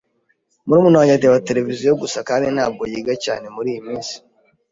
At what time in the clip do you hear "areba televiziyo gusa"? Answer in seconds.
1.15-2.19